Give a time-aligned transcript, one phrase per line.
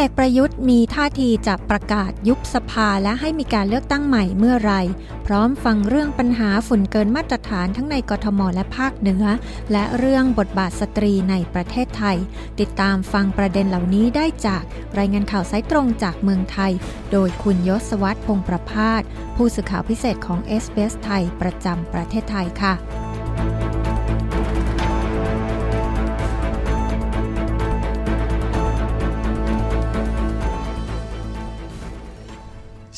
[0.00, 4.74] เอกประยุทธ์มีท่าทีจะประกาศยุบสภาและให้มีการเลือกตั้งใหม่เมื่อไร
[5.26, 9.24] พร้อมฟังเรื่องปัญหาฝุ่นเกินมาตรฐานทั้งในกทมและภาคเหนือ
[9.72, 12.16] และเรื่องบทบาทสตรีในประเทศไทย
[12.60, 14.62] ติดตามฟังประเด็นเหล่านี้ได้จาก
[14.98, 16.72] รายงานข่าวสายตรงจากเมืองไทย
[17.12, 19.02] โดยคุณยศวัตรพงประพาส
[19.36, 23.67] ผู้สื่อข่าวพิเศษของเอสเไทยประจำประเทศไทยค่ะ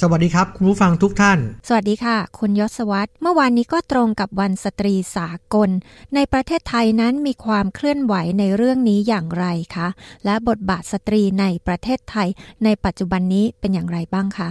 [0.01, 5.71] สวัสดีครับ คุณผู้ฟังทุกท่าน สวัสดีค่ะ คุณยศวัตรเมื่อวานนี้ก็ตรงกับวันสตรีสากล
[6.15, 9.89] ในประเทศไทยนั้นมีความเคลื่อนไหวในเรื่องนี้อย่างไรคะ
[10.25, 12.29] และบทบาทสตรีในประเทศไทย
[12.65, 14.51] ในปัจจุบันนี้เป็นอย่างไรบ้างคะ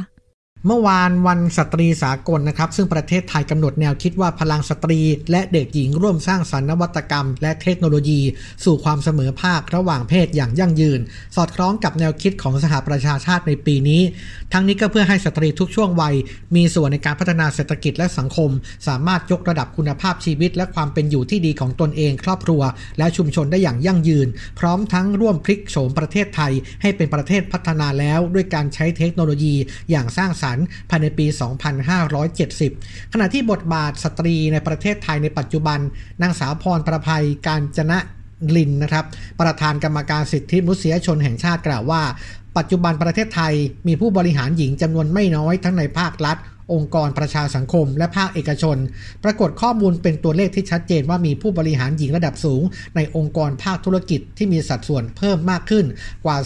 [0.67, 4.99] เมื่อวานวันสตรีสากลนะครับ ซึ่งประเทศไทยกำหนดแนวคิดว่าพลังสตรี
[5.31, 8.21] และเด็กหญิงร่วมสร้างสรรค์นวัตกรรม และเทคโนโลยี
[8.63, 10.99] สู่ความเสมอภาคระหว่างเพศอย่างยั่งยืน
[11.35, 14.01] สอดคล้องกับแนวคิดของสหประชาชาติในปีนี้
[14.53, 16.15] ทั้งนี้ก็เพื่อให้สตรีทุกช่วงวัย
[16.55, 18.49] มีส่วนในการพัฒนาเศรษฐกิจและสังคม
[18.87, 22.61] สามารถยกระดับคุณภาพชีวิต และความเป็นอยู่ที่ดีของตนเอง ครอบครัว
[22.97, 24.27] และชุมชนได้อย่างยั่งยืน
[24.59, 29.55] พร้อมทั้งร่วมพลิกโฉมประเทศไทย ให้เป็นประเทศพัฒนาแล้ว ด้วยการใช้เทคโนโลยี
[29.91, 30.48] อย่างสร้างสรรค์
[30.89, 31.25] ภายในปี
[32.39, 35.79] 2570 ขณะที่บทบาทสตรีในประเทศไทยในปัจจุบัน
[36.21, 37.99] นางสาวพรประภัยการจนะ
[38.55, 39.05] ลินนะครับ
[39.41, 42.01] ประธานกรรมการสิทธิมนุษยชนแห่งชาติกล่าวว่า
[42.57, 43.53] ปัจจุบันประเทศไทย
[43.87, 46.37] มีผู้บริหารหญิงจำนวนไม่น้อยทั้งในภาครัฐ
[46.73, 48.77] องค์กรประชาสังคม และภาคเอกชน
[49.23, 52.61] ปรากฏข้อมูลเป็นตัวเลขที่ชัดเจนว่ามีผู้บริหารหญิงระดับสูง
[52.95, 55.85] ในองค์กรภาคธุรกิจที่มีสัดส่วนเพิ่มมากขึ้น
[56.25, 56.37] กว่า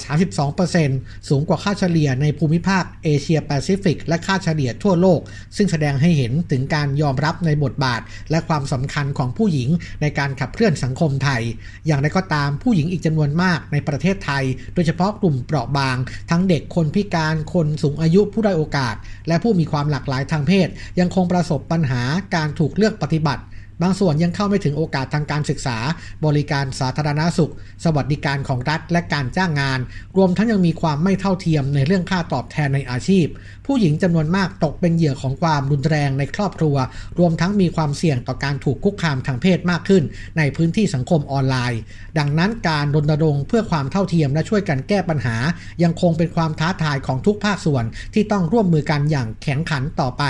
[0.60, 5.20] 32%สูงกว่าค่าเฉลี่ยในภูมิภาคเอเชียแปซิฟิกและค่าเฉลี่ยทั่วโลก
[5.56, 8.02] ซึ่งแสดงให้เห็นถึงการยอมรับในบทบาท
[8.32, 9.70] และความสำคัญของผู้หญิง
[10.02, 11.42] ในการขับเคลื่อนสังคมไทย
[11.88, 15.98] อย่างไรก็ตามผู้หญิงอีกจำนวนมากในประเทศไทย โดยเฉพาะกลุ่มเปราะบาง
[16.30, 18.96] ทั้งเด็กคนพิการคนสูงอายุผู้ได้โอกาส
[19.28, 20.68] และผู้มีความหลากหลายลายทางเพศ
[21.00, 22.02] ยังคงประสบปัญหา
[22.36, 23.44] การถูกเลือกปฏิบัติ
[23.84, 25.78] บางส่วนยังเข้าไม่ถึงโอกาสทางการศึกษา
[26.26, 27.52] บริการสาธารณาสุข
[27.84, 29.80] สวัสดิการของรัฐและการจ้างงาน
[30.18, 33.26] รวมทั้งยังมีความไม่เท่าเทียมในเรื่องค่าตอบแทนในอาชีพ
[33.66, 36.76] ผู้หญิงจำนวนมากตกเป็นเหยื่อของความรุนแรงในครอบครัว
[37.20, 40.04] รวมทั้งมีความเสี่ยงต่อการถูกคุกคามทางเพศมากขึ้น
[40.38, 41.80] ในพื้นที่สังคมออนไลน์
[42.18, 45.36] ดังนั้นการรณรงค์เพื่อความเท่าเทียมและช่วยกันแก้ปัญหา
[45.84, 47.84] ยังคงเป็นความท้าทายของทุกภาคส่วน
[48.14, 50.24] ที่ต้องร่วมมือกันอย่างแข็งขันต่อไป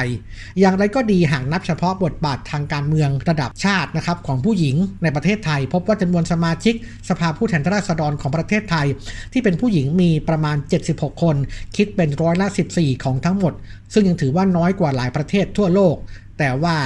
[0.59, 6.75] อย่างไรก็ดีหากนับเฉพาะบทบาททางการเมืองระดับชาตินะครับของผู้หญิงในประเทศไทย พบว่าจำนวนสมาชิก
[7.09, 8.87] สภาผู้แทนราษฎรของประเทศไทย
[9.33, 10.57] ที่เป็นผู้หญิงมีประมาณ
[10.89, 11.35] 76 คน
[11.75, 13.53] คิดเป็นร้อยละ 14 ของทั้งหมด
[13.93, 15.95] ซึ่งยังถือว่าน้อยกว่าหลายประเทศทั่วโลก
[16.39, 16.77] แต่ว่า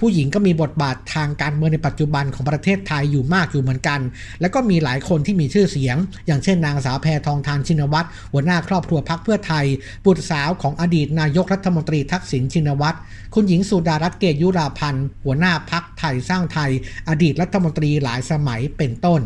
[0.00, 4.00] ผู้หญิงก็มีบทบาททางการเมืองในปัจจุบันของประเทศไทยอยู่มากอยู่เหมือนกัน
[4.40, 5.96] แล้วก็มีหลายคนที่มีชื่อเสียง
[6.26, 9.66] อย่างเช่นนางสาวแพทองทานชินวัตรหัวหน้าครอบครัวพักเพื่อไทย
[10.04, 12.98] บุตรสาวของอดีตนายกรัฐมนตรีทักษิณชินวัตร
[13.34, 16.70] คุณหญิงสุดารัตน์เกยุราพันธ์หัวหน้าพักไทยสร้างไทย
[17.08, 19.22] อดีตรัฐมนตรีหลายสมัยเป็นต้น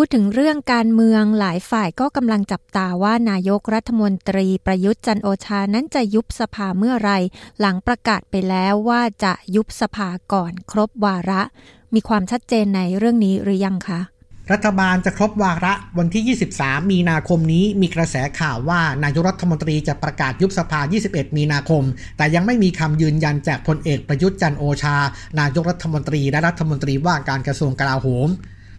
[0.00, 7.10] พูดถึงเรื่องการเมืองหลายฝ่ายก็กำลังจับตาว่านายกรัฐมนตรีประยุทธ์จันโอชานั้นจะยุบสภาเมื่อไร
[7.60, 11.42] หลังประกาศไปแล้วว่าจะยุบสภาก่อนครบวาระ
[11.94, 14.00] มีความชัดเจนในเรื่องนี้หรือยังคะ
[14.52, 21.82] รัฐบาลจะครบวาระวันที่ 23 มีนาคมนี้มีกระแสข่าวว่านายกรัฐมนตรีจะประกาศยุบสภา 21 มีนาคม
[22.16, 24.96] แต่ยังไม่มีคำยืนยันจากพลเอกประยุทธ์จันโอชา
[25.40, 28.30] นายกรัฐมนตรีและรัฐมนตรีว่าการกระทรวงกลาโหม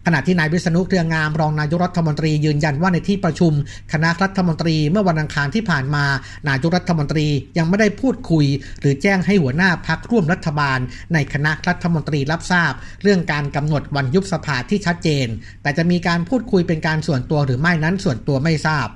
[0.06, 3.52] ขณะที่นายวิษณุเครืองามรองนายกรัฐมนตรียืนยันว่าในที่ประชุม
[3.92, 6.04] คณะรัฐมนตรีเมื่อวันอังคารที่ผ่านมา
[6.48, 7.26] นายกรัฐมนตรี
[7.58, 8.46] ยังไม่ได้พูดคุย
[8.80, 10.78] หรือแจ้งให้หัวหน้าพักร่วมรัฐบาล
[11.14, 12.72] ในคณะรัฐมนตรีรับทราบ
[13.02, 15.26] เรื่องการกำหนดวันยุบสภาที่ชัดเจน
[15.62, 18.88] แต่จะมีการพูดคุยเป็นการส่วนตัวหรือไม่นั้นส่วนตัวไม่ทราบ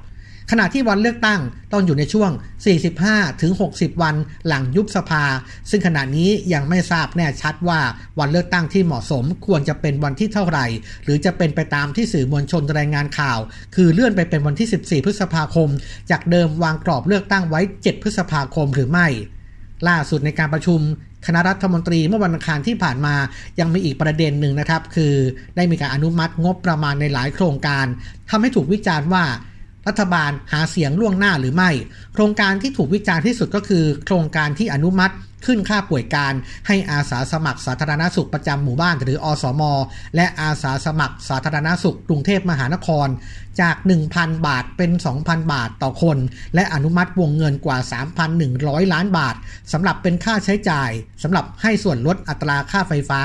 [0.50, 1.40] ขณะที่วันเลือกตั้ง
[1.72, 2.30] ต้องอยู่ในช่วง
[2.86, 4.14] 45ถึง60 วัน
[4.46, 5.24] หลังยุบสภา
[5.70, 7.80] ซึ่งขณะนี้ยังไม่ทราบแน่ชัดว่า
[8.18, 10.66] วันเลือกตั้งที่เหมาะสมควรจะเป็นวันที่เท่าไหร่
[11.04, 13.38] หรือจะเป็นไปตามที่สื่อมวลชนรายงานข่าว
[13.74, 15.68] คือเลื่อนไปเป็นวันที่ 14 พฤษภาคม
[16.10, 19.06] จากเดิมวางกรอบเลือกตั้งไว้ 7 พฤษภาคมหรือไม่
[19.88, 20.80] ล่าสุดในการประชุม
[21.26, 23.14] คณะรัฐมนตรีเมื่อวันอังคารที่ผ่านมา
[23.60, 25.14] ยังมีอีกประเด็นหนึ่งนะครับ คือ
[25.56, 27.86] ได้มีการอนุมัติงบประมาณในหลายโครงการ
[28.30, 29.24] ทำให้ถูกวิจารณ์ว่า
[29.88, 31.70] รัฐบาลหาเสียงล่วงหน้าหรือไม่
[32.14, 35.14] โครงการที่ถูกวิจารณ์ที่สุดก็คือ โครงการที่อนุมัติ
[35.46, 36.34] ขึ้นค่าป่วยการ
[36.66, 39.62] ให้อาสาสมัครสาธารณสุขประจำหมู่บ้านหรืออสม
[40.16, 43.08] และอาสาสมัครสาธารณสุขกรุงเทพมหานคร
[43.60, 43.76] จาก
[44.10, 46.18] 1,000 บาทเป็น 2,000 บาทต่อคน
[46.54, 47.78] และอนุมัติวงเงินกว่า
[48.36, 49.34] 3,100 ล้านบาท
[49.72, 50.90] สำหรับเป็นค่าใช้จ่าย
[51.22, 53.20] สำหรับให้ส่วนลดอัตราค่าไฟฟ้า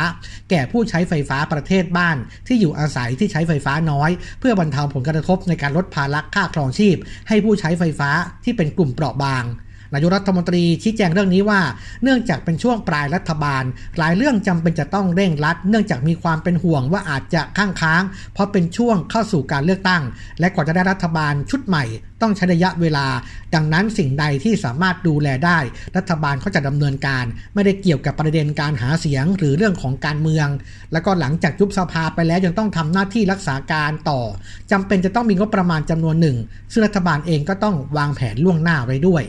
[0.49, 2.17] แก่ผู้ใช้ไฟฟ้าประเทศบ้าน
[2.47, 6.95] ที่อยู่อาศัยที่ใช้ไฟฟ้าน้อย เพื่อบรรเทาผลกระทบในการลดภาระค่าครองชีพ
[7.27, 8.09] ให้ผู้ใช้ไฟฟ้า
[8.43, 9.45] ที่เป็นกลุ่มเปราะบาง
[9.93, 11.61] นายกรัฐมนตรีชี้แจงเรื่องนี้ว่า
[12.03, 13.63] เนื่องจากเป็นช่วงปลายรัฐบาล
[13.97, 18.03] หลายเรื่องจำเป็นจะต้องเร่งรัด เนื่องจากมีความเป็นห่วงว่าอาจจะข้างค้าง
[18.33, 20.03] เพราะเป็นช่วงเข้าสู่การเลือกตั้ง
[20.39, 21.85] และกว่าจะได้รัฐบาลชุดใหม่
[22.21, 23.07] ต้องใช้ระยะเวลา
[23.55, 25.59] ดังนั้นสิ่งใดที่สามารถดูแลได้
[25.97, 30.47] รัฐบาลก็จะดำเนินการ ไม่ได้เกี่ยวกับประเด็นการหาเสียงหรือเรื่องของการเมือง
[30.93, 34.21] แล้วก็หลังจากยุบสภาไปแล้วยังต้องทำหน้าที่รักษาการต่อ
[34.71, 36.37] จำเป็นจะต้องมีงบประมาณจำนวนหนึ่ง
[36.71, 39.23] ซึ่งรัฐบาลเองก็ต้องวางแผนล่วงหน้าไว้ด้วย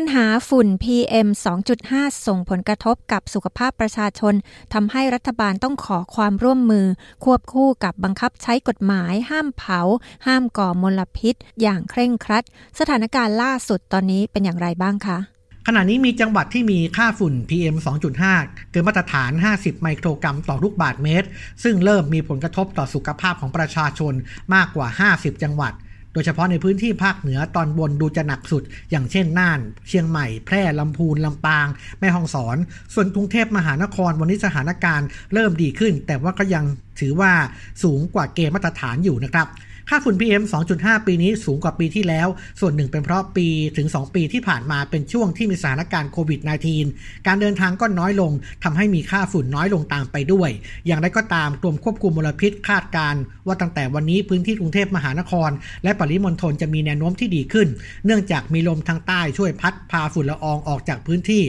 [0.00, 1.28] ปัญหาฝุ่น PM
[1.76, 4.34] 2.5 ส่งผลกระทบกับสุขภาพประชาชน
[4.74, 6.86] ทำให้รัฐบาลต้องขอความร่วมมือ
[7.24, 9.80] ควบคู่กับบังคับใช้กฎหมาย ห้ามเผา
[10.26, 12.44] ห้ามก่อมลพิษ อย่างเคร่งครัด
[12.78, 15.18] สถานการณ์ล่าสุดตอนนี้เป็นอย่างไรบ้างคะ
[15.66, 17.76] ขณะนี้มีจังหวัดที่มีค่าฝุ่น PM
[18.24, 21.28] 2.5 เกินมาตรฐาน 50 ไมโครกรัมต่อลูกบาทเมตร
[21.62, 24.14] ซึ่งเริ่มมีผลกระทบต่อสุขภาพของประชาชน
[24.54, 25.74] มากกว่า 50 จังหวัด
[26.16, 31.66] ดยเฉพาะในพื้นที่ภาคเหนือตอนบนดูจะหนักสุด อย่างเช่นน่าน เชียงใหม่ แพร่ลำพูนลำปาง
[32.00, 32.56] แม่ฮ่องสอน
[32.94, 36.64] ส่วนกรุงเทพมหานครวันนี้สถานการณ์เริ่มดีขึ้น แต่ว่าก็ยัง
[37.00, 37.32] ถือว่า
[37.82, 39.48] สูงกว่าเกณฑ์มาตรฐานอยู่นะครับ
[39.90, 40.42] ค่าฝุ่น PM
[40.74, 42.28] 2.5 ปีนี้สูงกว่าปีที่แล้ว
[42.60, 43.46] ส่วนหนึ่งเป็นเพราะปี
[43.76, 46.40] ถึง 2 ปีที่ผ่านมาเป็นช่วงที่มีสถานการณ์โควิด
[46.82, 48.32] -19 การเดินทางก็น้อยลง
[48.64, 50.50] ทำให้มีค่าฝุ่นน้อยลงตามไปด้วย
[50.86, 53.14] อย่างไรก็ตามกรมควบคุมมลพิษคาดการ
[53.46, 55.50] ว่าตั้งแต่วันนี้พื้นที่กรุงเทพมหานคร
[55.84, 57.68] และปริมณฑลจะมีแนวโน้มที่ดีขึ้น
[58.04, 61.44] เนื่องจากมีลมทางใต้ช่วยพัดพาฝุ่นละอองออกจากพื้นที่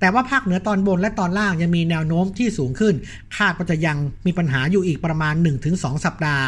[0.00, 2.94] แต่ว่าภาคเหนือตอนบนและตอนล่างยังมีแนวโน้มที่สูงขึ้น
[3.36, 3.96] คาดว่าจะยัง
[4.26, 5.34] มีปัญหาอยู่อีกประมาณ
[5.68, 6.44] 1-2 สัปดาห์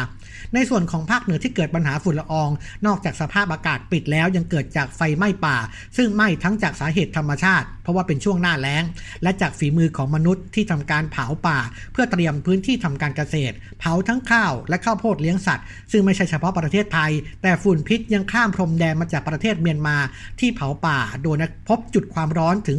[0.53, 2.49] ในส่วนของภาคเหนือที่เกิดปัญหาฝุ่นละออง
[2.85, 5.57] นอกจากสภาพอากาศปิดแล้วยังเกิดจากไฟไหม้ป่า
[5.97, 8.83] ซึ่งไหม้ทั้งจากสาเหตุธรรมชาติ เพราะว่าเป็นช่วงหน้าแล้ง
[9.23, 11.57] และจากฝีมือของมนุษย์ที่ทำการเผาป่า
[11.91, 17.11] เพื่อเตรียมพื้นที่ทำการเกษตร เผาทั้งข้าวและข้าวโพดเลี้ยงสัตว์ ซึ่งไม่ใช่เฉพาะประเทศไทย
[17.41, 19.97] แต่ฝุ่นพิษยังข้ามพรมแดนมาจากประเทศเมียนมา
[20.39, 21.35] ที่เผาป่า โดย
[21.69, 22.77] พบจุดความร้อนถึง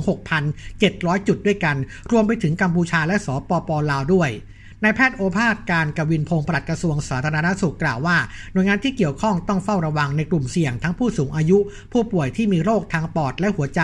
[0.62, 1.76] 6,700 จุดด้วยกัน
[2.10, 4.30] รวมไปถึงกัมพูชาและสปปลาวด้วย
[4.84, 8.16] นายแพทย์โอภาสการกวินพงศ์ปลัดกระทรวงสาธารณสุขกล่าวว่า
[8.52, 11.58] หน่วยงานที่เกี่ยวข้องต้องเฝ้าระวังในกลุ่มเสี่ยงทั้งผู้สูงอายุ
[11.92, 13.80] ผู้ป่วยที่มีโรคทางปอดและหัวใจ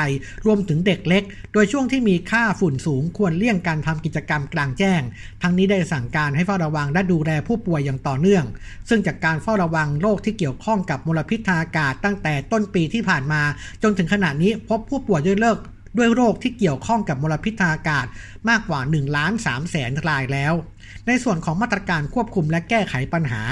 [0.46, 1.22] รวมถึงเด็กเล็ก
[1.52, 5.02] โดยช่วงที่มีค่าฝุ่นสูงควรเลี่ยงการทำกิจกรรมกลางแจ้ง
[5.42, 8.44] ทั้งนี้ได้สั่งการให้เฝ้าระวังและดูแลผู้ป่วยอย่างต่อเนื่อง
[8.88, 13.42] ซึ่งจากการเฝ้าระวังโรคที่เกี่ยวข้องกับมลพิษทางอากาศตั้งแต่ต้นปีที่ผ่านมา
[13.82, 15.58] จนถึงขณะนี้พบผู้ป่วยด้วยเลิก
[15.98, 18.06] ด้วยโรคที่เกี่ยวข้องกับมลพิษทางอากาศ
[18.48, 20.54] มากกว่า1ล้าน3แสนรายแล้ว
[21.06, 23.42] ในส่วนของมาตรการควบคุมและแก้ไขปัญหา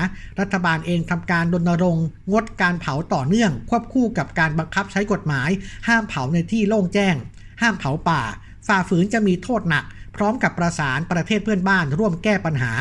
[0.40, 5.50] รัฐบาลเองทำการรณรงค์ งดการเผาต่อเนื่อง ควบคู่กับการบังคับใช้กฎหมาย
[5.88, 7.14] ห้ามเผาในที่โล่งแจ้ง
[7.62, 8.22] ห้ามเผาป่า
[8.66, 9.84] ฝ่าฝืนจะมีโทษหนัก
[10.16, 12.72] พร้อมกับประสานประเทศเพื่อนบ้านร่วมแก้ปัญหา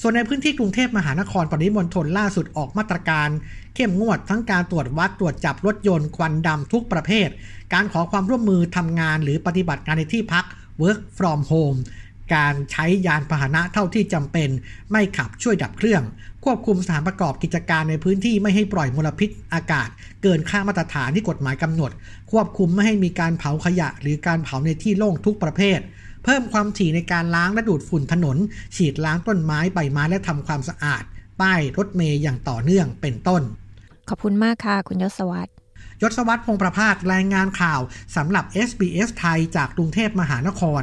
[0.00, 3.28] ส่วนในพื้นที่กรุงเทพมหานครปริมณฑลล่าสุดออกมาตรการ
[3.74, 7.28] เข้มงวดทั้งการตรวจวัดตรวจจับรถยนต์ควันดำทุกประเภท
[7.72, 10.44] การขอความร่วมมือทำงานหรือปฏิบัติงานในที่พัก
[10.82, 11.78] work from home
[12.34, 14.48] การใช้ยานพาหนะเท่าที่จำเป็น
[14.92, 16.02] ไม่ขับช่วยดับเครื่อง
[16.44, 19.88] ควบคุมสถานประกอบกิจการในพื้นที่ไม่ให้ปล่อยมลพิษอากาศ
[20.22, 21.90] เกินค่ามาตรฐานที่กฎหมายกำหนด
[22.30, 25.80] ควบคุมไม่ให้มีการเผาขยะ หรือการเผาในที่โล่งทุกประเภท
[26.24, 28.36] เพิ่มความถี่ในการล้างและดูดฝุ่นถนน
[28.76, 31.02] ฉีดล้างต้นไม้ใบไม้และทำความสะอาด
[31.40, 33.42] ป้ายรถเมย์อย่างต่อเนื่องเป็นต้น
[34.08, 35.50] ขอบคุณมากค่ะ คุณยศวัตร
[36.02, 37.80] ยศวัตรพงประพาสรายงานข่าว
[38.16, 40.82] สำหรับ SBS ไทยจากกรุงเทพมหานคร